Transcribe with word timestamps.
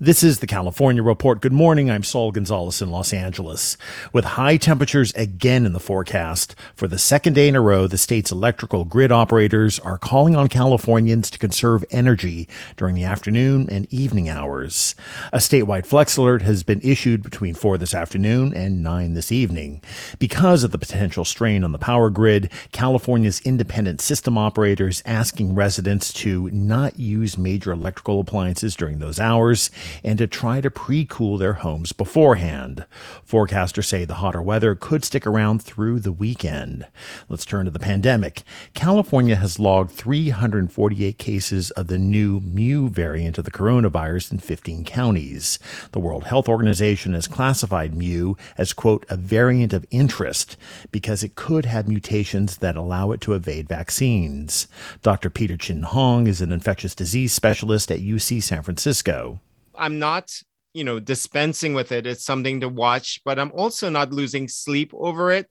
This 0.00 0.22
is 0.22 0.38
the 0.38 0.46
California 0.46 1.02
Report. 1.02 1.40
Good 1.40 1.52
morning. 1.52 1.90
I'm 1.90 2.04
Saul 2.04 2.30
Gonzalez 2.30 2.80
in 2.80 2.88
Los 2.88 3.12
Angeles. 3.12 3.76
With 4.12 4.24
high 4.24 4.56
temperatures 4.56 5.12
again 5.14 5.66
in 5.66 5.72
the 5.72 5.80
forecast, 5.80 6.54
for 6.76 6.86
the 6.86 7.00
second 7.00 7.32
day 7.32 7.48
in 7.48 7.56
a 7.56 7.60
row, 7.60 7.88
the 7.88 7.98
state's 7.98 8.30
electrical 8.30 8.84
grid 8.84 9.10
operators 9.10 9.80
are 9.80 9.98
calling 9.98 10.36
on 10.36 10.46
Californians 10.46 11.30
to 11.30 11.38
conserve 11.40 11.84
energy 11.90 12.48
during 12.76 12.94
the 12.94 13.02
afternoon 13.02 13.68
and 13.72 13.92
evening 13.92 14.28
hours. 14.28 14.94
A 15.32 15.38
statewide 15.38 15.84
flex 15.84 16.16
alert 16.16 16.42
has 16.42 16.62
been 16.62 16.80
issued 16.84 17.24
between 17.24 17.54
4 17.54 17.76
this 17.76 17.92
afternoon 17.92 18.54
and 18.54 18.84
9 18.84 19.14
this 19.14 19.32
evening. 19.32 19.82
Because 20.20 20.62
of 20.62 20.70
the 20.70 20.78
potential 20.78 21.24
strain 21.24 21.64
on 21.64 21.72
the 21.72 21.76
power 21.76 22.08
grid, 22.08 22.52
California's 22.70 23.40
independent 23.40 24.00
system 24.00 24.38
operators 24.38 25.02
asking 25.04 25.56
residents 25.56 26.12
to 26.12 26.48
not 26.50 27.00
use 27.00 27.36
major 27.36 27.72
electrical 27.72 28.20
appliances 28.20 28.76
during 28.76 29.00
those 29.00 29.18
hours 29.18 29.72
and 30.04 30.18
to 30.18 30.26
try 30.26 30.60
to 30.60 30.70
pre-cool 30.70 31.38
their 31.38 31.54
homes 31.54 31.92
beforehand. 31.92 32.84
Forecasters 33.26 33.84
say 33.84 34.04
the 34.04 34.14
hotter 34.14 34.42
weather 34.42 34.74
could 34.74 35.04
stick 35.04 35.26
around 35.26 35.62
through 35.62 36.00
the 36.00 36.12
weekend. 36.12 36.86
Let's 37.28 37.44
turn 37.44 37.64
to 37.66 37.70
the 37.70 37.78
pandemic. 37.78 38.42
California 38.74 39.36
has 39.36 39.58
logged 39.58 39.90
348 39.90 41.18
cases 41.18 41.70
of 41.72 41.86
the 41.88 41.98
new 41.98 42.40
Mu 42.40 42.88
variant 42.88 43.38
of 43.38 43.44
the 43.44 43.50
coronavirus 43.50 44.32
in 44.32 44.38
15 44.38 44.84
counties. 44.84 45.58
The 45.92 46.00
World 46.00 46.24
Health 46.24 46.48
Organization 46.48 47.14
has 47.14 47.28
classified 47.28 47.94
Mu 47.94 48.34
as, 48.56 48.72
quote, 48.72 49.06
a 49.08 49.16
variant 49.16 49.72
of 49.72 49.86
interest 49.90 50.56
because 50.90 51.22
it 51.22 51.34
could 51.34 51.64
have 51.64 51.88
mutations 51.88 52.58
that 52.58 52.76
allow 52.76 53.12
it 53.12 53.20
to 53.22 53.34
evade 53.34 53.68
vaccines. 53.68 54.68
Dr. 55.02 55.30
Peter 55.30 55.56
Chin 55.56 55.82
Hong 55.82 56.26
is 56.26 56.40
an 56.40 56.52
infectious 56.52 56.94
disease 56.94 57.32
specialist 57.32 57.90
at 57.90 58.00
UC 58.00 58.42
San 58.42 58.62
Francisco. 58.62 59.40
I'm 59.78 59.98
not, 59.98 60.30
you 60.74 60.84
know, 60.84 61.00
dispensing 61.00 61.74
with 61.74 61.92
it. 61.92 62.06
It's 62.06 62.24
something 62.24 62.60
to 62.60 62.68
watch, 62.68 63.20
but 63.24 63.38
I'm 63.38 63.52
also 63.52 63.88
not 63.88 64.12
losing 64.12 64.48
sleep 64.48 64.92
over 64.94 65.30
it. 65.30 65.48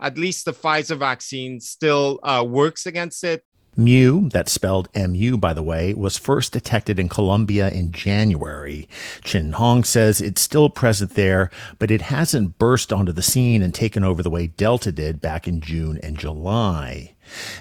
At 0.00 0.18
least 0.18 0.44
the 0.44 0.52
Pfizer 0.52 0.96
vaccine 0.96 1.60
still 1.60 2.20
uh, 2.22 2.44
works 2.46 2.86
against 2.86 3.22
it. 3.24 3.44
Mu, 3.76 4.28
that's 4.28 4.50
spelled 4.50 4.88
MU 4.94 5.36
by 5.36 5.52
the 5.52 5.62
way, 5.62 5.94
was 5.94 6.18
first 6.18 6.52
detected 6.52 6.98
in 6.98 7.08
Colombia 7.08 7.70
in 7.70 7.92
January. 7.92 8.88
Chin 9.22 9.52
Hong 9.52 9.84
says 9.84 10.20
it's 10.20 10.40
still 10.40 10.68
present 10.68 11.14
there, 11.14 11.50
but 11.78 11.90
it 11.90 12.02
hasn't 12.02 12.58
burst 12.58 12.92
onto 12.92 13.12
the 13.12 13.22
scene 13.22 13.62
and 13.62 13.72
taken 13.72 14.02
over 14.02 14.22
the 14.22 14.30
way 14.30 14.48
Delta 14.48 14.90
did 14.90 15.20
back 15.20 15.46
in 15.46 15.60
June 15.60 15.98
and 16.02 16.18
July. 16.18 17.14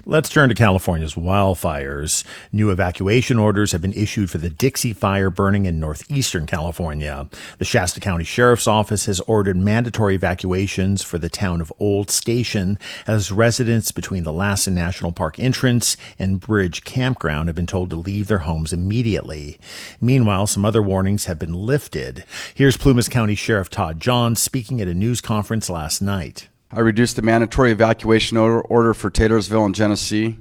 Let's 0.06 0.30
turn 0.30 0.50
to 0.50 0.56
California's 0.56 1.16
wildfires. 1.16 2.24
New 2.52 2.72
evacuation 2.72 3.38
orders 3.38 3.72
have 3.72 3.82
been 3.82 3.94
issued 3.94 4.30
for 4.30 4.38
the 4.38 4.50
Dixie 4.50 4.94
Fire 4.94 5.30
burning 5.30 5.66
in 5.66 5.80
northeastern 5.80 6.46
California. 6.46 7.30
The 7.58 7.66
Shasta 7.66 8.00
County 8.00 8.24
Sheriff's 8.24 8.68
Office 8.68 9.06
has 9.06 9.20
ordered 9.22 9.58
mandatory 9.58 10.16
evacuations 10.16 11.04
for 11.04 11.18
the 11.18 11.30
town 11.30 11.62
of 11.62 11.74
Old 11.80 12.10
Station 12.10 12.78
as 13.08 13.32
residents 13.32 13.92
between 13.92 14.24
the 14.24 14.34
Lassen 14.34 14.76
National 14.76 15.12
Park 15.12 15.40
entrance 15.40 15.98
and 16.18 16.40
Bridge 16.40 16.84
Campground 16.84 17.48
have 17.48 17.56
been 17.56 17.68
told 17.68 17.90
to 17.90 17.96
leave 17.96 18.28
their 18.28 18.40
homes 18.40 18.74
immediately. 18.74 19.60
Meanwhile, 20.02 20.48
some 20.48 20.66
other 20.66 20.82
warnings 20.82 21.26
have 21.26 21.40
been 21.40 21.54
lifted. 21.54 22.24
Here's 22.54 22.78
Plumas 22.78 23.10
County 23.10 23.36
Sheriff 23.36 23.70
Todd 23.70 24.00
Johns 24.00 24.42
speaking 24.42 24.82
at 24.82 24.88
a 24.88 24.94
news 24.94 25.22
conference 25.22 25.70
last 25.70 26.02
night. 26.02 26.48
I 26.72 26.82
reduced 26.82 27.16
the 27.16 27.24
mandatory 27.24 27.72
evacuation 27.72 28.38
order, 28.38 28.94
for 28.94 29.10
Taylorsville 29.10 29.66
and 29.66 29.74
Genesee, 29.74 30.38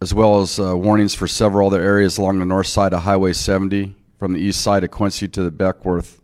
as 0.00 0.12
well 0.12 0.40
as 0.40 0.58
uh, 0.58 0.76
warnings 0.76 1.14
for 1.14 1.28
several 1.28 1.68
other 1.68 1.80
areas 1.80 2.18
along 2.18 2.40
the 2.40 2.44
north 2.44 2.66
side 2.66 2.92
of 2.92 3.02
Highway 3.02 3.32
70, 3.32 3.94
from 4.18 4.32
the 4.32 4.40
east 4.40 4.60
side 4.60 4.82
of 4.82 4.90
Quincy 4.90 5.28
to 5.28 5.48
the 5.48 5.52
Beckwourth, 5.52 6.18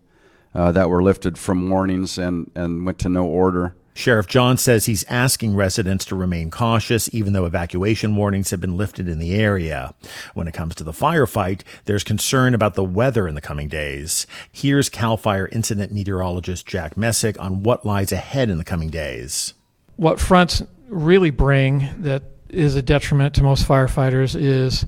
uh, 0.56 0.72
that 0.72 0.90
were 0.90 1.04
lifted 1.04 1.38
from 1.38 1.70
warnings 1.70 2.18
and, 2.18 2.50
and 2.56 2.84
went 2.84 2.98
to 2.98 3.08
no 3.08 3.24
order. 3.24 3.76
Sheriff 3.94 4.26
John 4.26 4.56
says 4.56 4.86
he's 4.86 5.04
asking 5.04 5.54
residents 5.54 6.04
to 6.06 6.14
remain 6.14 6.50
cautious, 6.50 7.12
even 7.12 7.32
though 7.32 7.44
evacuation 7.44 8.16
warnings 8.16 8.50
have 8.50 8.60
been 8.60 8.76
lifted 8.76 9.08
in 9.08 9.18
the 9.18 9.34
area. 9.34 9.94
When 10.34 10.48
it 10.48 10.54
comes 10.54 10.74
to 10.76 10.84
the 10.84 10.92
firefight, 10.92 11.62
there's 11.84 12.04
concern 12.04 12.54
about 12.54 12.74
the 12.74 12.84
weather 12.84 13.28
in 13.28 13.34
the 13.34 13.40
coming 13.40 13.68
days. 13.68 14.26
Here's 14.50 14.88
CAL 14.88 15.18
FIRE 15.18 15.48
incident 15.48 15.92
meteorologist 15.92 16.66
Jack 16.66 16.96
Messick 16.96 17.38
on 17.38 17.62
what 17.62 17.84
lies 17.84 18.12
ahead 18.12 18.48
in 18.48 18.58
the 18.58 18.64
coming 18.64 18.88
days. 18.88 19.54
What 19.96 20.18
fronts 20.18 20.62
really 20.88 21.30
bring 21.30 21.88
that 21.98 22.22
is 22.48 22.76
a 22.76 22.82
detriment 22.82 23.34
to 23.34 23.42
most 23.42 23.66
firefighters 23.66 24.40
is 24.40 24.86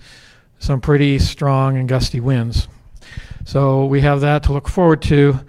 some 0.58 0.80
pretty 0.80 1.18
strong 1.18 1.76
and 1.76 1.88
gusty 1.88 2.20
winds. 2.20 2.68
So 3.44 3.84
we 3.84 4.00
have 4.00 4.22
that 4.22 4.42
to 4.44 4.52
look 4.52 4.68
forward 4.68 5.02
to. 5.02 5.40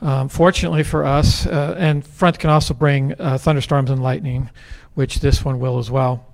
Um, 0.00 0.28
fortunately 0.28 0.84
for 0.84 1.04
us, 1.04 1.46
uh, 1.46 1.74
and 1.78 2.06
front 2.06 2.38
can 2.38 2.50
also 2.50 2.72
bring 2.74 3.14
uh, 3.18 3.38
thunderstorms 3.38 3.90
and 3.90 4.02
lightning, 4.02 4.50
which 4.94 5.16
this 5.16 5.44
one 5.44 5.58
will 5.58 5.78
as 5.78 5.90
well. 5.90 6.24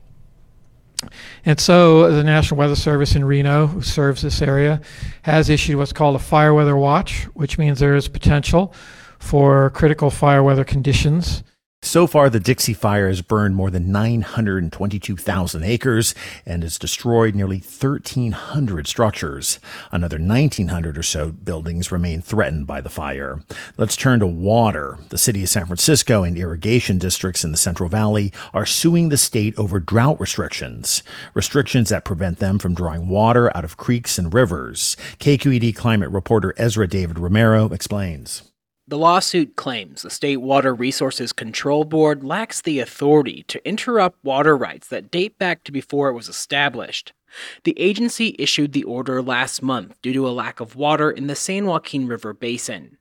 And 1.45 1.61
so 1.61 2.11
the 2.11 2.25
National 2.25 2.59
Weather 2.59 2.77
Service 2.77 3.15
in 3.15 3.25
Reno, 3.25 3.67
who 3.67 3.83
serves 3.83 4.23
this 4.23 4.41
area, 4.41 4.81
has 5.23 5.51
issued 5.51 5.77
what's 5.77 5.93
called 5.93 6.17
a 6.17 6.19
fire 6.19 6.55
weather 6.55 6.77
watch, 6.77 7.25
which 7.35 7.59
means 7.59 7.79
there 7.79 7.95
is 7.95 8.09
potential 8.09 8.75
for 9.19 9.71
critical 9.71 10.11
fire 10.11 10.43
weather 10.43 10.65
conditions 10.65 11.43
so 11.85 12.07
far, 12.07 12.31
the 12.31 12.41
Dixie 12.41 12.75
Fire 12.75 13.09
has 13.09 13.23
burned 13.23 13.57
more 13.57 13.71
than 13.71 13.93
922,000 13.93 15.63
acres 15.63 16.15
and 16.47 16.63
has 16.63 16.79
destroyed 16.79 17.35
nearly 17.35 17.59
1,300 17.59 18.87
structures. 18.87 19.59
Another 19.93 20.19
1,900 20.19 20.97
or 20.97 21.03
so 21.03 21.31
buildings 21.31 21.93
remain 21.93 22.23
threatened 22.23 22.67
by 22.67 22.81
the 22.81 22.89
fire. 22.89 23.43
Let's 23.77 23.97
turn 23.97 24.21
to 24.21 24.27
water. 24.27 24.99
The 25.11 25.19
city 25.19 25.43
of 25.43 25.49
San 25.49 25.67
Francisco 25.67 26.23
and 26.23 26.37
irrigation 26.39 26.99
districts 26.99 27.45
in 27.45 27.51
the 27.51 27.57
Central 27.57 27.89
Valley 27.89 28.33
are 28.53 28.67
suing 28.67 29.11
the 29.11 29.17
state 29.17 29.57
over 29.59 29.79
drought 29.79 30.19
restrictions, 30.21 31.03
restrictions 31.35 31.91
that 31.91 32.05
prevent 32.05 32.39
them 32.39 32.59
from 32.59 32.75
drawing 32.75 33.09
water 33.09 33.55
out 33.57 33.65
of 33.65 33.77
creeks 33.77 34.19
and 34.19 34.33
rivers. 34.33 34.97
KQED 35.19 35.77
climate 35.77 36.11
reporter 36.11 36.55
Ezra 36.57 36.89
David 36.89 37.19
Romero 37.19 37.67
explains. 37.73 38.51
The 38.87 38.99
lawsuit 38.99 39.57
claims 39.57 40.03
the 40.03 40.11
State 40.11 40.43
Water 40.43 40.75
Resources 40.75 41.33
Control 41.33 41.85
Board 41.85 42.23
lacks 42.23 42.61
the 42.61 42.81
authority 42.81 43.43
to 43.49 43.67
interrupt 43.67 44.23
water 44.23 44.55
rights 44.55 44.89
that 44.89 45.11
date 45.11 45.39
back 45.39 45.65
to 45.65 45.73
before 45.73 46.11
it 46.11 46.13
was 46.13 46.29
established. 46.29 47.15
The 47.65 47.75
agency 47.81 48.37
issued 48.39 48.75
the 48.75 48.85
order 48.85 49.23
last 49.23 49.63
month 49.63 49.95
due 50.03 50.13
to 50.13 50.29
a 50.29 50.37
lack 50.37 50.61
of 50.61 50.77
water 50.77 51.11
in 51.11 51.29
the 51.29 51.35
San 51.35 51.65
Joaquin 51.65 52.07
River 52.07 52.35
basin. 52.35 52.99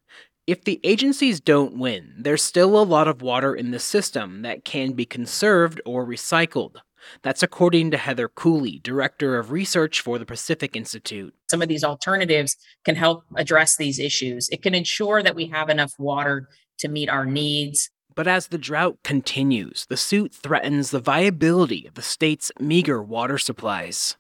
If 0.48 0.64
the 0.64 0.80
agencies 0.86 1.42
don't 1.42 1.78
win, 1.78 2.14
there's 2.18 2.42
still 2.42 2.82
a 2.82 2.84
lot 2.84 3.10
of 3.10 3.22
water 3.22 3.54
in 3.54 3.72
the 3.72 3.80
system 3.80 4.42
that 4.44 4.64
can 4.64 4.94
be 4.94 5.06
conserved 5.06 5.82
or 5.86 6.06
recycled. 6.06 6.78
That's 7.22 7.44
according 7.44 7.92
to 7.92 7.98
Heather 7.98 8.28
Cooley, 8.28 8.80
Director 8.84 9.38
of 9.38 9.52
Research 9.52 10.02
for 10.02 10.18
the 10.18 10.26
Pacific 10.26 10.76
Institute. 10.76 11.34
Some 11.50 11.62
of 11.62 11.68
these 11.68 11.84
alternatives 11.84 12.58
can 12.86 12.96
help 12.96 13.24
address 13.36 13.78
these 13.78 14.00
issues. 14.00 14.50
It 14.50 14.62
can 14.62 14.76
ensure 14.76 15.24
that 15.24 15.36
we 15.36 15.48
have 15.48 15.70
enough 15.70 15.94
water 15.98 16.50
to 16.80 16.88
meet 16.88 17.10
our 17.10 17.26
needs. 17.26 17.90
But 18.16 18.28
as 18.28 18.48
the 18.48 18.58
drought 18.58 19.00
continues, 19.04 19.86
the 19.88 19.98
suit 19.98 20.34
threatens 20.34 20.92
the 20.92 21.00
viability 21.00 21.88
of 21.88 21.96
the 21.96 22.02
state's 22.02 22.52
meager 22.60 23.02
water 23.02 23.38
supplies. 23.38 24.18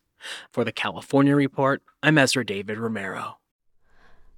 For 0.51 0.63
the 0.63 0.71
California 0.71 1.35
Report, 1.35 1.83
I'm 2.01 2.17
Ezra 2.17 2.45
David 2.45 2.77
Romero. 2.77 3.37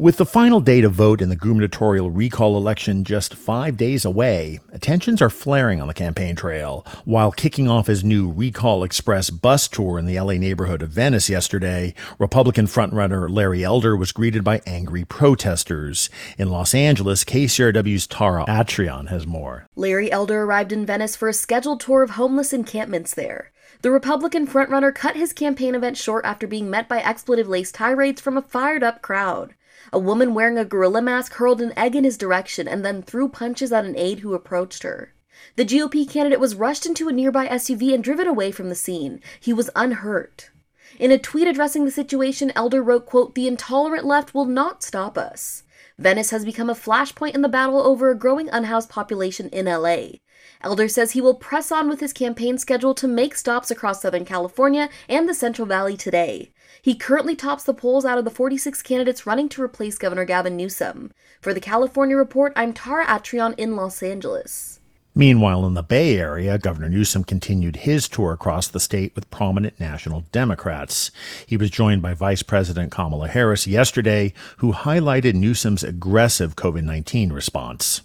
With 0.00 0.16
the 0.16 0.24
final 0.24 0.60
day 0.60 0.80
to 0.80 0.88
vote 0.88 1.20
in 1.20 1.28
the 1.28 1.36
gubernatorial 1.36 2.10
recall 2.10 2.56
election 2.56 3.04
just 3.04 3.34
five 3.34 3.76
days 3.76 4.06
away, 4.06 4.60
tensions 4.80 5.20
are 5.20 5.28
flaring 5.28 5.78
on 5.78 5.88
the 5.88 5.92
campaign 5.92 6.36
trail. 6.36 6.86
While 7.04 7.32
kicking 7.32 7.68
off 7.68 7.86
his 7.86 8.02
new 8.02 8.30
Recall 8.30 8.82
Express 8.82 9.28
bus 9.28 9.68
tour 9.68 9.98
in 9.98 10.06
the 10.06 10.18
LA 10.18 10.36
neighborhood 10.38 10.80
of 10.80 10.88
Venice 10.88 11.28
yesterday, 11.28 11.92
Republican 12.18 12.66
frontrunner 12.66 13.28
Larry 13.28 13.62
Elder 13.62 13.94
was 13.94 14.10
greeted 14.10 14.42
by 14.42 14.62
angry 14.64 15.04
protesters. 15.04 16.08
In 16.38 16.48
Los 16.48 16.74
Angeles, 16.74 17.22
KCRW's 17.22 18.06
Tara 18.06 18.46
Atrian 18.46 19.08
has 19.08 19.26
more. 19.26 19.68
Larry 19.76 20.10
Elder 20.10 20.44
arrived 20.44 20.72
in 20.72 20.86
Venice 20.86 21.14
for 21.14 21.28
a 21.28 21.34
scheduled 21.34 21.80
tour 21.80 22.02
of 22.02 22.12
homeless 22.12 22.54
encampments 22.54 23.12
there. 23.12 23.52
The 23.82 23.90
Republican 23.90 24.46
frontrunner 24.46 24.94
cut 24.94 25.16
his 25.16 25.34
campaign 25.34 25.74
event 25.74 25.98
short 25.98 26.24
after 26.24 26.46
being 26.46 26.70
met 26.70 26.88
by 26.88 27.00
expletive 27.00 27.48
laced 27.48 27.74
tirades 27.74 28.22
from 28.22 28.38
a 28.38 28.42
fired 28.42 28.82
up 28.82 29.02
crowd. 29.02 29.54
A 29.92 29.98
woman 29.98 30.34
wearing 30.34 30.58
a 30.58 30.64
gorilla 30.64 31.02
mask 31.02 31.34
hurled 31.34 31.60
an 31.60 31.72
egg 31.76 31.96
in 31.96 32.04
his 32.04 32.16
direction 32.16 32.68
and 32.68 32.84
then 32.84 33.02
threw 33.02 33.28
punches 33.28 33.72
at 33.72 33.84
an 33.84 33.96
aide 33.96 34.20
who 34.20 34.34
approached 34.34 34.82
her. 34.82 35.12
The 35.56 35.64
GOP 35.64 36.08
candidate 36.08 36.40
was 36.40 36.54
rushed 36.54 36.86
into 36.86 37.08
a 37.08 37.12
nearby 37.12 37.46
SUV 37.48 37.94
and 37.94 38.04
driven 38.04 38.26
away 38.26 38.52
from 38.52 38.68
the 38.68 38.74
scene. 38.74 39.20
He 39.40 39.52
was 39.52 39.70
unhurt. 39.74 40.50
In 40.98 41.10
a 41.10 41.18
tweet 41.18 41.48
addressing 41.48 41.84
the 41.84 41.90
situation, 41.90 42.52
Elder 42.54 42.82
wrote, 42.82 43.06
quote, 43.06 43.34
The 43.34 43.48
intolerant 43.48 44.04
left 44.04 44.34
will 44.34 44.44
not 44.44 44.82
stop 44.82 45.16
us. 45.16 45.62
Venice 45.98 46.30
has 46.30 46.44
become 46.44 46.70
a 46.70 46.74
flashpoint 46.74 47.34
in 47.34 47.42
the 47.42 47.48
battle 47.48 47.80
over 47.80 48.10
a 48.10 48.14
growing 48.14 48.48
unhoused 48.48 48.88
population 48.88 49.48
in 49.50 49.66
LA. 49.66 50.18
Elder 50.62 50.88
says 50.88 51.12
he 51.12 51.20
will 51.20 51.34
press 51.34 51.72
on 51.72 51.88
with 51.88 52.00
his 52.00 52.12
campaign 52.12 52.58
schedule 52.58 52.94
to 52.94 53.08
make 53.08 53.34
stops 53.34 53.70
across 53.70 54.02
Southern 54.02 54.24
California 54.24 54.88
and 55.08 55.28
the 55.28 55.34
Central 55.34 55.66
Valley 55.66 55.96
today. 55.96 56.50
He 56.82 56.94
currently 56.94 57.36
tops 57.36 57.64
the 57.64 57.74
polls 57.74 58.04
out 58.04 58.18
of 58.18 58.24
the 58.24 58.30
46 58.30 58.82
candidates 58.82 59.26
running 59.26 59.48
to 59.50 59.62
replace 59.62 59.98
Governor 59.98 60.24
Gavin 60.24 60.56
Newsom. 60.56 61.12
For 61.40 61.52
the 61.52 61.60
California 61.60 62.16
Report, 62.16 62.52
I'm 62.56 62.72
Tara 62.72 63.06
Atrian 63.06 63.54
in 63.58 63.76
Los 63.76 64.02
Angeles. 64.02 64.80
Meanwhile, 65.14 65.66
in 65.66 65.74
the 65.74 65.82
Bay 65.82 66.18
Area, 66.18 66.56
Governor 66.56 66.88
Newsom 66.88 67.24
continued 67.24 67.76
his 67.76 68.08
tour 68.08 68.32
across 68.32 68.68
the 68.68 68.78
state 68.78 69.14
with 69.14 69.30
prominent 69.30 69.80
national 69.80 70.24
Democrats. 70.30 71.10
He 71.46 71.56
was 71.56 71.68
joined 71.70 72.00
by 72.00 72.14
Vice 72.14 72.44
President 72.44 72.92
Kamala 72.92 73.26
Harris 73.28 73.66
yesterday, 73.66 74.32
who 74.58 74.72
highlighted 74.72 75.34
Newsom's 75.34 75.82
aggressive 75.82 76.54
COVID 76.54 76.84
19 76.84 77.32
response. 77.32 78.02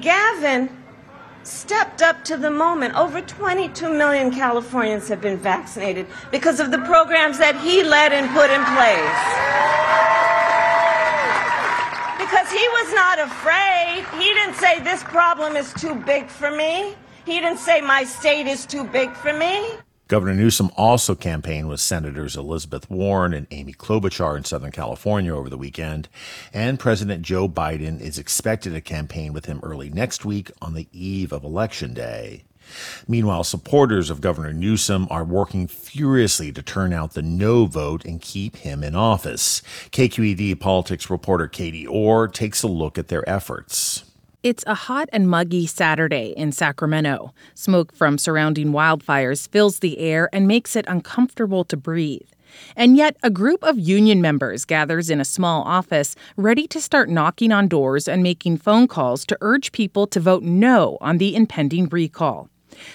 Gavin 0.00 0.70
stepped 1.44 2.02
up 2.02 2.24
to 2.24 2.36
the 2.36 2.50
moment. 2.50 2.94
Over 2.94 3.20
22 3.20 3.88
million 3.88 4.30
Californians 4.30 5.08
have 5.08 5.20
been 5.20 5.38
vaccinated 5.38 6.06
because 6.30 6.60
of 6.60 6.70
the 6.70 6.78
programs 6.78 7.38
that 7.38 7.56
he 7.60 7.82
led 7.82 8.12
and 8.12 8.28
put 8.30 8.50
in 8.50 8.62
place. 8.76 9.20
Because 12.18 12.50
he 12.50 12.68
was 12.68 12.94
not 12.94 13.18
afraid. 13.18 14.04
He 14.20 14.32
didn't 14.34 14.56
say 14.56 14.80
this 14.80 15.02
problem 15.04 15.56
is 15.56 15.72
too 15.74 15.94
big 15.94 16.28
for 16.28 16.50
me. 16.50 16.94
He 17.24 17.40
didn't 17.40 17.58
say 17.58 17.80
my 17.80 18.04
state 18.04 18.46
is 18.46 18.66
too 18.66 18.84
big 18.84 19.12
for 19.14 19.32
me. 19.32 19.78
Governor 20.08 20.32
Newsom 20.32 20.70
also 20.74 21.14
campaigned 21.14 21.68
with 21.68 21.80
Senators 21.80 22.34
Elizabeth 22.34 22.90
Warren 22.90 23.34
and 23.34 23.46
Amy 23.50 23.74
Klobuchar 23.74 24.38
in 24.38 24.44
Southern 24.44 24.70
California 24.70 25.36
over 25.36 25.50
the 25.50 25.58
weekend, 25.58 26.08
and 26.50 26.80
President 26.80 27.20
Joe 27.20 27.46
Biden 27.46 28.00
is 28.00 28.18
expected 28.18 28.72
to 28.72 28.80
campaign 28.80 29.34
with 29.34 29.44
him 29.44 29.60
early 29.62 29.90
next 29.90 30.24
week 30.24 30.50
on 30.62 30.72
the 30.72 30.88
eve 30.92 31.30
of 31.30 31.44
Election 31.44 31.92
Day. 31.92 32.44
Meanwhile, 33.06 33.44
supporters 33.44 34.08
of 34.08 34.22
Governor 34.22 34.54
Newsom 34.54 35.08
are 35.10 35.24
working 35.24 35.66
furiously 35.66 36.52
to 36.52 36.62
turn 36.62 36.94
out 36.94 37.12
the 37.12 37.22
no 37.22 37.66
vote 37.66 38.06
and 38.06 38.18
keep 38.18 38.56
him 38.56 38.82
in 38.82 38.94
office. 38.94 39.60
KQED 39.90 40.58
politics 40.58 41.10
reporter 41.10 41.48
Katie 41.48 41.86
Orr 41.86 42.28
takes 42.28 42.62
a 42.62 42.68
look 42.68 42.96
at 42.96 43.08
their 43.08 43.28
efforts. 43.28 44.07
It's 44.48 44.64
a 44.66 44.72
hot 44.72 45.10
and 45.12 45.28
muggy 45.28 45.66
Saturday 45.66 46.32
in 46.34 46.52
Sacramento. 46.52 47.34
Smoke 47.54 47.92
from 47.92 48.16
surrounding 48.16 48.68
wildfires 48.68 49.46
fills 49.46 49.80
the 49.80 49.98
air 49.98 50.30
and 50.32 50.48
makes 50.48 50.74
it 50.74 50.86
uncomfortable 50.88 51.64
to 51.64 51.76
breathe. 51.76 52.30
And 52.74 52.96
yet, 52.96 53.18
a 53.22 53.28
group 53.28 53.62
of 53.62 53.78
union 53.78 54.22
members 54.22 54.64
gathers 54.64 55.10
in 55.10 55.20
a 55.20 55.24
small 55.26 55.64
office 55.64 56.16
ready 56.38 56.66
to 56.68 56.80
start 56.80 57.10
knocking 57.10 57.52
on 57.52 57.68
doors 57.68 58.08
and 58.08 58.22
making 58.22 58.56
phone 58.56 58.88
calls 58.88 59.26
to 59.26 59.36
urge 59.42 59.70
people 59.70 60.06
to 60.06 60.18
vote 60.18 60.42
no 60.42 60.96
on 61.02 61.18
the 61.18 61.36
impending 61.36 61.86
recall. 61.90 62.48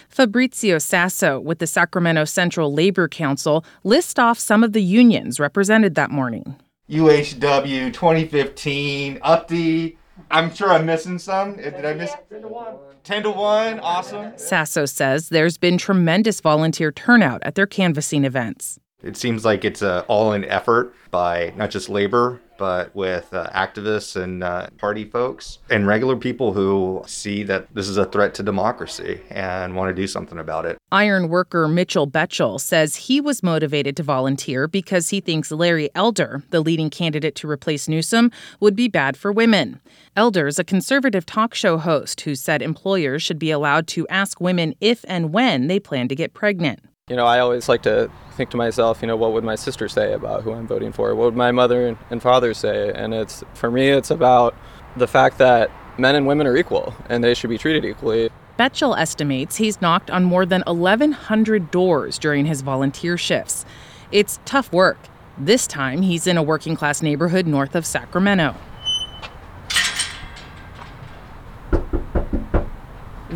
Fabrizio 0.09 0.79
Sasso 0.79 1.39
with 1.39 1.59
the 1.59 1.67
Sacramento 1.67 2.25
Central 2.25 2.73
Labor 2.73 3.07
Council 3.07 3.63
lists 3.83 4.17
off 4.17 4.39
some 4.39 4.63
of 4.63 4.73
the 4.73 4.81
unions 4.81 5.39
represented 5.39 5.94
that 5.94 6.09
morning. 6.09 6.55
UHW 6.89 7.94
2015, 7.94 9.19
UPTE, 9.19 9.97
I'm 10.33 10.51
sure 10.53 10.71
I'm 10.71 10.88
missing 10.88 11.19
some. 11.19 11.59
Eh, 11.59 11.69
did 11.69 11.85
I 11.85 11.94
miss? 11.94 12.12
10 12.31 12.41
to 12.41 12.47
1. 12.47 12.74
10 13.03 13.24
to 13.24 13.30
1. 13.30 13.80
Awesome. 13.81 14.35
Sasso 14.35 14.85
says 14.85 15.30
there's 15.30 15.59
been 15.59 15.77
tremendous 15.77 16.41
volunteer 16.41 16.91
turnout 16.91 17.44
at 17.44 17.53
their 17.53 17.68
canvassing 17.68 18.25
events. 18.25 18.80
It 19.03 19.17
seems 19.17 19.44
like 19.44 19.65
it's 19.65 19.81
an 19.81 20.03
all 20.07 20.31
in 20.33 20.45
effort 20.45 20.95
by 21.11 21.53
not 21.55 21.69
just 21.69 21.89
labor, 21.89 22.41
but 22.57 22.95
with 22.95 23.33
uh, 23.33 23.50
activists 23.50 24.15
and 24.15 24.43
uh, 24.43 24.67
party 24.77 25.03
folks 25.03 25.60
and 25.69 25.86
regular 25.86 26.15
people 26.15 26.53
who 26.53 27.03
see 27.05 27.43
that 27.43 27.67
this 27.74 27.89
is 27.89 27.98
a 27.98 28.05
threat 28.05 28.33
to 28.36 28.43
democracy 28.43 29.19
and 29.29 29.75
want 29.75 29.89
to 29.89 30.01
do 30.01 30.07
something 30.07 30.38
about 30.38 30.65
it. 30.65 30.77
Iron 30.91 31.27
worker 31.27 31.67
Mitchell 31.67 32.07
Betchel 32.07 32.60
says 32.60 32.95
he 32.95 33.19
was 33.19 33.43
motivated 33.43 33.98
to 33.98 34.03
volunteer 34.03 34.67
because 34.67 35.10
he 35.10 35.19
thinks 35.19 35.51
Larry 35.51 35.89
Elder, 35.93 36.43
the 36.51 36.62
leading 36.62 36.89
candidate 36.89 37.36
to 37.36 37.50
replace 37.50 37.88
Newsom, 37.88 38.31
would 38.60 38.75
be 38.75 38.88
bad 38.88 39.17
for 39.17 39.31
women. 39.31 39.81
Elder 40.15 40.48
is 40.48 40.60
a 40.60 40.63
conservative 40.63 41.25
talk 41.25 41.53
show 41.53 41.77
host 41.77 42.22
who 42.22 42.36
said 42.36 42.62
employers 42.62 43.22
should 43.22 43.39
be 43.39 43.51
allowed 43.51 43.88
to 43.88 44.07
ask 44.07 44.39
women 44.39 44.74
if 44.79 45.03
and 45.07 45.33
when 45.33 45.67
they 45.67 45.79
plan 45.79 46.07
to 46.07 46.15
get 46.15 46.33
pregnant. 46.33 46.79
You 47.13 47.17
know, 47.17 47.27
I 47.27 47.41
always 47.41 47.70
like 47.70 47.84
to 47.84 48.10
think 48.32 48.50
to 48.50 48.58
myself, 48.58 49.03
you 49.03 49.08
know, 49.08 49.15
what 49.15 49.34
would 49.34 49.43
my 49.43 49.53
sister 49.53 49.88
say 49.88 50.13
about 50.13 50.41
who 50.41 50.51
I'm 50.51 50.65
voting 50.65 50.91
for? 50.91 51.13
What 51.13 51.25
would 51.25 51.36
my 51.36 51.51
mother 51.51 51.96
and 52.10 52.24
father 52.24 52.55
say? 52.55 52.91
And 52.91 53.13
it's 53.13 53.43
for 53.53 53.70
me, 53.70 53.89
it's 53.89 54.10
about 54.10 54.55
the 54.98 55.05
fact 55.05 55.38
that 55.38 55.70
men 56.00 56.15
and 56.15 56.25
women 56.25 56.48
are 56.48 56.58
equal 56.58 56.96
and 57.10 57.24
they 57.24 57.36
should 57.36 57.51
be 57.51 57.60
treated 57.60 57.86
equally. 57.86 58.32
Betchel 58.58 58.98
estimates 58.98 59.58
he's 59.58 59.79
knocked 59.79 60.10
on 60.10 60.24
more 60.24 60.43
than 60.43 60.63
1,100 60.65 61.70
doors 61.70 62.17
during 62.17 62.48
his 62.48 62.62
volunteer 62.62 63.15
shifts. 63.15 63.63
It's 64.12 64.39
tough 64.43 64.74
work. 64.74 64.98
This 65.38 65.67
time, 65.67 66.01
he's 66.01 66.25
in 66.25 66.36
a 66.36 66.41
working 66.41 66.75
class 66.75 67.03
neighborhood 67.03 67.46
north 67.46 67.75
of 67.75 67.86
Sacramento. 67.86 68.55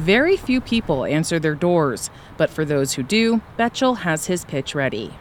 Very 0.08 0.38
few 0.38 0.62
people 0.62 1.04
answer 1.04 1.38
their 1.38 1.54
doors, 1.54 2.10
but 2.38 2.50
for 2.50 2.64
those 2.64 2.94
who 2.94 3.04
do, 3.04 3.42
Betchel 3.60 3.98
has 3.98 4.28
his 4.28 4.46
pitch 4.46 4.74
ready. 4.74 5.14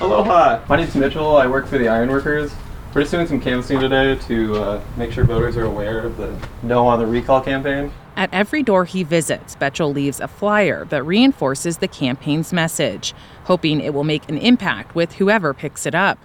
Aloha! 0.00 0.64
My 0.68 0.74
name's 0.74 0.96
Mitchell. 0.96 1.36
I 1.36 1.46
work 1.46 1.68
for 1.68 1.78
the 1.78 1.86
Ironworkers. 1.86 2.52
We're 2.92 3.02
just 3.02 3.12
doing 3.12 3.28
some 3.28 3.40
canvassing 3.40 3.78
today 3.78 4.16
to 4.16 4.56
uh, 4.56 4.84
make 4.96 5.12
sure 5.12 5.22
voters 5.22 5.56
are 5.56 5.66
aware 5.66 6.00
of 6.00 6.16
the 6.16 6.36
No 6.64 6.88
on 6.88 6.98
the 6.98 7.06
Recall 7.06 7.40
campaign. 7.40 7.92
At 8.16 8.30
every 8.32 8.64
door 8.64 8.84
he 8.84 9.04
visits, 9.04 9.54
Betchel 9.54 9.94
leaves 9.94 10.18
a 10.18 10.26
flyer 10.26 10.86
that 10.86 11.04
reinforces 11.04 11.78
the 11.78 11.86
campaign's 11.86 12.52
message, 12.52 13.14
hoping 13.44 13.80
it 13.80 13.94
will 13.94 14.02
make 14.02 14.28
an 14.28 14.38
impact 14.38 14.96
with 14.96 15.12
whoever 15.12 15.54
picks 15.54 15.86
it 15.86 15.94
up. 15.94 16.18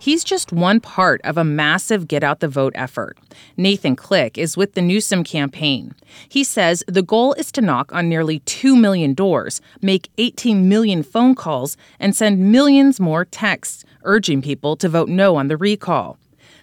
He's 0.00 0.24
just 0.24 0.50
one 0.50 0.80
part 0.80 1.20
of 1.24 1.36
a 1.36 1.44
massive 1.44 2.08
get 2.08 2.24
out 2.24 2.40
the 2.40 2.48
vote 2.48 2.72
effort. 2.74 3.18
Nathan 3.58 3.96
Click 3.96 4.38
is 4.38 4.56
with 4.56 4.72
the 4.72 4.80
Newsom 4.80 5.22
campaign. 5.24 5.94
He 6.26 6.42
says 6.42 6.82
the 6.88 7.02
goal 7.02 7.34
is 7.34 7.52
to 7.52 7.60
knock 7.60 7.92
on 7.92 8.08
nearly 8.08 8.38
2 8.40 8.76
million 8.76 9.12
doors, 9.12 9.60
make 9.82 10.08
18 10.16 10.70
million 10.70 11.02
phone 11.02 11.34
calls, 11.34 11.76
and 11.98 12.16
send 12.16 12.50
millions 12.50 12.98
more 12.98 13.26
texts 13.26 13.84
urging 14.02 14.40
people 14.40 14.74
to 14.76 14.88
vote 14.88 15.10
no 15.10 15.36
on 15.36 15.48
the 15.48 15.58
recall. 15.58 16.16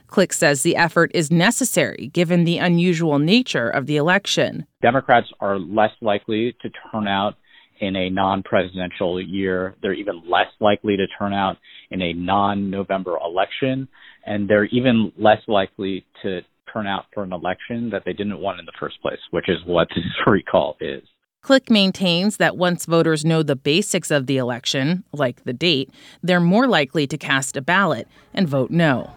Click 0.07 0.33
says 0.33 0.63
the 0.63 0.75
effort 0.75 1.11
is 1.13 1.29
necessary 1.29 2.09
given 2.13 2.43
the 2.43 2.57
unusual 2.57 3.19
nature 3.19 3.69
of 3.69 3.85
the 3.85 3.97
election. 3.97 4.65
Democrats 4.81 5.27
are 5.41 5.59
less 5.59 5.91
likely 6.01 6.55
to 6.63 6.71
turn 6.91 7.07
out 7.07 7.35
in 7.81 7.95
a 7.95 8.09
non 8.09 8.41
presidential 8.41 9.21
year. 9.21 9.75
They're 9.83 9.93
even 9.93 10.23
less 10.27 10.47
likely 10.59 10.97
to 10.97 11.05
turn 11.19 11.33
out 11.33 11.57
in 11.91 12.01
a 12.01 12.13
non 12.13 12.69
November 12.69 13.17
election. 13.23 13.87
And 14.25 14.49
they're 14.49 14.65
even 14.65 15.11
less 15.17 15.41
likely 15.47 16.05
to 16.23 16.41
turn 16.71 16.87
out 16.87 17.05
for 17.13 17.23
an 17.23 17.33
election 17.33 17.89
that 17.91 18.03
they 18.05 18.13
didn't 18.13 18.39
want 18.39 18.59
in 18.59 18.65
the 18.65 18.73
first 18.79 19.01
place, 19.01 19.19
which 19.31 19.49
is 19.49 19.57
what 19.65 19.87
this 19.95 20.05
recall 20.27 20.77
is. 20.81 21.03
Click 21.41 21.69
maintains 21.69 22.37
that 22.37 22.57
once 22.57 22.85
voters 22.85 23.23
know 23.23 23.41
the 23.41 23.55
basics 23.55 24.11
of 24.11 24.25
the 24.25 24.37
election, 24.37 25.03
like 25.13 25.43
the 25.45 25.53
date, 25.53 25.89
they're 26.21 26.41
more 26.41 26.67
likely 26.67 27.07
to 27.07 27.17
cast 27.17 27.55
a 27.55 27.61
ballot 27.61 28.07
and 28.33 28.49
vote 28.49 28.69
no. 28.69 29.13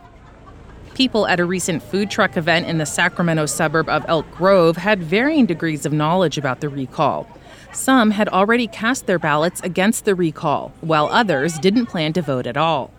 People 0.95 1.27
at 1.27 1.41
a 1.41 1.45
recent 1.45 1.83
food 1.83 2.11
truck 2.11 2.37
event 2.37 2.67
in 2.67 2.79
the 2.79 2.87
Sacramento 2.87 3.47
suburb 3.47 3.89
of 3.89 4.05
Elk 4.07 4.31
Grove 4.33 4.77
had 4.77 5.03
varying 5.03 5.47
degrees 5.47 5.87
of 5.87 5.93
knowledge 5.93 6.39
about 6.39 6.61
the 6.61 6.69
recall. 6.69 7.27
Some 7.73 8.11
had 8.11 8.29
already 8.29 8.67
cast 8.67 9.07
their 9.07 9.19
ballots 9.19 9.61
against 9.61 10.05
the 10.05 10.15
recall, 10.15 10.73
while 10.81 11.07
others 11.07 11.59
didn't 11.59 11.87
plan 11.87 12.13
to 12.15 12.23
vote 12.23 12.47
at 12.47 12.57
all. 12.57 12.91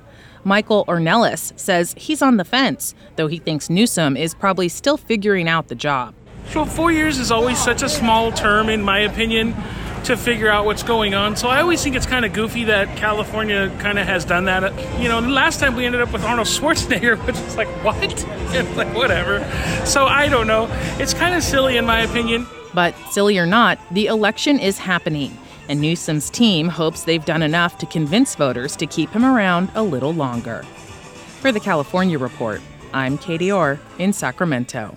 Michael 0.44 0.86
Ornelas 0.86 1.58
says 1.60 1.94
he's 1.98 2.22
on 2.22 2.38
the 2.38 2.46
fence, 2.46 2.96
though 3.16 3.28
he 3.28 3.38
thinks 3.38 3.70
Newsom 3.70 4.16
is 4.18 4.34
probably 4.34 4.70
still 4.70 4.98
figuring 4.98 5.48
out 5.48 5.68
the 5.68 5.76
job. 5.76 6.14
So, 6.50 6.66
four 6.66 6.92
years 6.92 7.20
is 7.20 7.32
always 7.32 7.60
such 7.60 7.84
a 7.84 7.90
small 7.90 8.32
term, 8.32 8.70
in 8.70 8.82
my 8.82 9.00
opinion, 9.00 9.54
to 10.06 10.18
figure 10.18 10.50
out 10.50 10.66
what's 10.66 10.84
going 10.84 11.14
on. 11.14 11.36
So, 11.36 11.48
I 11.50 11.62
always 11.62 11.84
think 11.84 11.96
it's 11.96 12.08
kind 12.08 12.26
of 12.26 12.34
goofy 12.34 12.64
that 12.66 12.98
California 12.98 13.70
kind 13.80 14.00
of 14.00 14.08
has 14.08 14.26
done 14.26 14.46
that. 14.46 14.74
You 15.00 15.10
know, 15.10 15.20
last 15.20 15.60
time 15.60 15.76
we 15.76 15.86
ended 15.86 16.02
up 16.02 16.12
with 16.12 16.24
Arnold 16.24 16.48
Schwarzenegger, 16.48 17.18
which 17.28 17.36
is 17.36 17.58
like, 17.58 17.68
what? 17.84 17.98
It's 18.54 18.76
like, 18.76 18.94
whatever. 18.94 19.40
So, 19.86 20.06
I 20.06 20.28
don't 20.28 20.48
know. 20.48 20.68
It's 21.00 21.14
kind 21.14 21.36
of 21.36 21.44
silly, 21.44 21.78
in 21.78 21.86
my 21.86 22.02
opinion. 22.02 22.48
But 22.74 22.96
silly 23.10 23.38
or 23.38 23.46
not, 23.46 23.80
the 23.92 24.08
election 24.08 24.60
is 24.60 24.78
happening, 24.78 25.38
and 25.68 25.82
Newsom's 25.82 26.30
team 26.30 26.68
hopes 26.68 27.04
they've 27.04 27.26
done 27.26 27.44
enough 27.44 27.78
to 27.80 27.86
convince 27.86 28.36
voters 28.36 28.76
to 28.78 28.86
keep 28.86 29.10
him 29.10 29.26
around 29.26 29.70
a 29.76 29.84
little 29.84 30.14
longer. 30.14 30.64
For 31.42 31.52
the 31.52 31.60
California 31.60 32.18
Report, 32.20 32.62
I'm 32.94 33.18
Katie 33.18 33.52
Orr 33.52 33.80
in 33.98 34.14
Sacramento. 34.14 34.96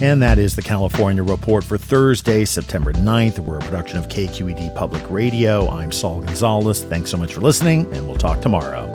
And 0.00 0.22
that 0.22 0.38
is 0.38 0.54
the 0.54 0.62
California 0.62 1.24
Report 1.24 1.64
for 1.64 1.76
Thursday, 1.76 2.44
September 2.44 2.92
9th. 2.92 3.40
We're 3.40 3.58
a 3.58 3.60
production 3.60 3.98
of 3.98 4.08
KQED 4.08 4.72
Public 4.76 5.02
Radio. 5.10 5.68
I'm 5.68 5.90
Saul 5.90 6.20
Gonzalez. 6.20 6.84
Thanks 6.84 7.10
so 7.10 7.16
much 7.16 7.34
for 7.34 7.40
listening, 7.40 7.92
and 7.92 8.06
we'll 8.06 8.16
talk 8.16 8.40
tomorrow. 8.40 8.92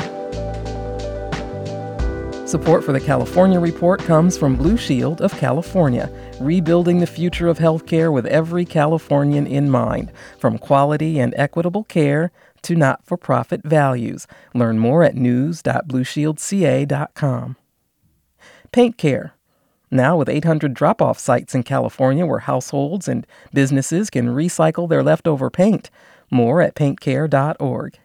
Support 2.53 2.83
for 2.83 2.93
the 2.93 2.99
California 2.99 3.59
Report 3.59 3.99
comes 3.99 4.37
from 4.37 4.55
Blue 4.55 4.77
Shield 4.77 5.23
of 5.23 5.35
California, 5.39 6.07
rebuilding 6.39 6.99
the 6.99 7.07
future 7.07 7.47
of 7.47 7.57
healthcare 7.57 8.13
with 8.13 8.27
every 8.27 8.63
Californian 8.63 9.47
in 9.47 9.71
mind, 9.71 10.11
from 10.37 10.59
quality 10.59 11.19
and 11.19 11.33
equitable 11.35 11.83
care 11.83 12.31
to 12.61 12.75
not 12.75 13.03
for 13.03 13.17
profit 13.17 13.63
values. 13.63 14.27
Learn 14.53 14.77
more 14.77 15.03
at 15.03 15.15
news.blueshieldca.com. 15.15 17.55
Paint 18.71 18.97
Care. 18.99 19.33
Now, 19.89 20.15
with 20.15 20.29
800 20.29 20.75
drop 20.75 21.01
off 21.01 21.17
sites 21.17 21.55
in 21.55 21.63
California 21.63 22.27
where 22.27 22.37
households 22.37 23.07
and 23.07 23.25
businesses 23.51 24.11
can 24.11 24.27
recycle 24.27 24.87
their 24.87 25.01
leftover 25.01 25.49
paint. 25.49 25.89
More 26.29 26.61
at 26.61 26.75
paintcare.org. 26.75 27.97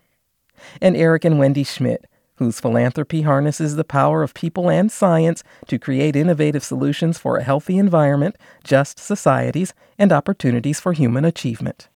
And 0.80 0.96
Eric 0.96 1.26
and 1.26 1.38
Wendy 1.38 1.64
Schmidt 1.64 2.06
whose 2.38 2.60
philanthropy 2.60 3.22
harnesses 3.22 3.76
the 3.76 3.84
power 3.84 4.22
of 4.22 4.32
people 4.32 4.70
and 4.70 4.90
science 4.90 5.42
to 5.66 5.78
create 5.78 6.16
innovative 6.16 6.64
solutions 6.64 7.18
for 7.18 7.36
a 7.36 7.42
healthy 7.42 7.78
environment, 7.78 8.36
just 8.64 8.98
societies, 8.98 9.74
and 9.98 10.12
opportunities 10.12 10.80
for 10.80 10.92
human 10.92 11.24
achievement. 11.24 11.88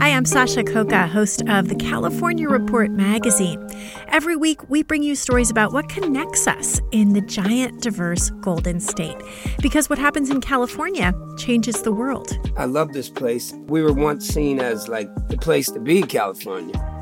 Hi, 0.00 0.08
I'm 0.08 0.24
Sasha 0.24 0.64
Khokha, 0.64 1.08
host 1.08 1.42
of 1.48 1.68
the 1.68 1.76
California 1.76 2.48
Report 2.48 2.90
magazine. 2.90 3.64
Every 4.08 4.34
week, 4.34 4.68
we 4.68 4.82
bring 4.82 5.02
you 5.02 5.14
stories 5.14 5.50
about 5.50 5.72
what 5.72 5.88
connects 5.88 6.48
us 6.48 6.80
in 6.90 7.12
the 7.12 7.20
giant, 7.20 7.82
diverse 7.82 8.30
Golden 8.40 8.80
State. 8.80 9.16
Because 9.60 9.88
what 9.88 9.98
happens 9.98 10.30
in 10.30 10.40
California 10.40 11.12
changes 11.38 11.82
the 11.82 11.92
world. 11.92 12.36
I 12.56 12.64
love 12.64 12.92
this 12.92 13.10
place. 13.10 13.52
We 13.66 13.82
were 13.82 13.92
once 13.92 14.26
seen 14.26 14.58
as 14.58 14.88
like 14.88 15.08
the 15.28 15.36
place 15.36 15.70
to 15.70 15.78
be, 15.78 16.02
California 16.02 17.01